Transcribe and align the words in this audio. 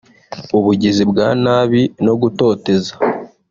ubugizi 0.57 1.03
bwa 1.11 1.27
nabi 1.43 1.81
no 2.05 2.13
gutoteza 2.21 2.91